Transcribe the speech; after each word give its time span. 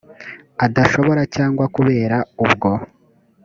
adashobora 0.65 1.21
cyangwa 1.35 1.65
kubera 1.75 2.17
ubwo 2.43 2.69